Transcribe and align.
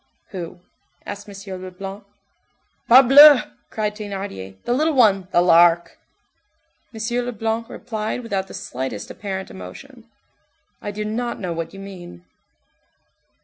"Who?" 0.29 0.61
asked 1.05 1.29
M. 1.29 1.61
Leblanc. 1.61 2.03
"Parbleu!" 2.89 3.43
cried 3.69 3.95
Thénardier, 3.95 4.55
"the 4.63 4.73
little 4.73 4.95
one, 4.95 5.27
the 5.31 5.41
Lark." 5.41 5.99
M. 6.91 6.99
Leblanc 7.23 7.69
replied 7.69 8.23
without 8.23 8.47
the 8.47 8.55
slightest 8.55 9.11
apparent 9.11 9.51
emotion:— 9.51 10.05
"I 10.81 10.89
do 10.89 11.05
not 11.05 11.39
know 11.39 11.53
what 11.53 11.71
you 11.71 11.79
mean." 11.79 12.25